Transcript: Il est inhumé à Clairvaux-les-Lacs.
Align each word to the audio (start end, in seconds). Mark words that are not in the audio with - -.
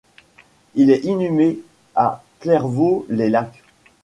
Il 0.73 0.89
est 0.89 1.05
inhumé 1.05 1.59
à 1.95 2.23
Clairvaux-les-Lacs. 2.39 3.61